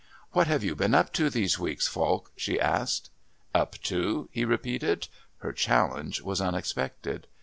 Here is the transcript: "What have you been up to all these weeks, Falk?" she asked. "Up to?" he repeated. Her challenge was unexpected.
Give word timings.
"What 0.31 0.47
have 0.47 0.63
you 0.63 0.73
been 0.75 0.95
up 0.95 1.13
to 1.13 1.25
all 1.25 1.29
these 1.29 1.59
weeks, 1.59 1.87
Falk?" 1.87 2.31
she 2.35 2.59
asked. 2.59 3.11
"Up 3.53 3.77
to?" 3.83 4.29
he 4.31 4.43
repeated. 4.43 5.07
Her 5.41 5.53
challenge 5.53 6.23
was 6.23 6.41
unexpected. 6.41 7.27